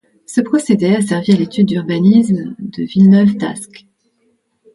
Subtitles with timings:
[0.25, 3.85] Ce procédé a servi à l'étude d'urbanisme de Villeneuve-d'Ascq.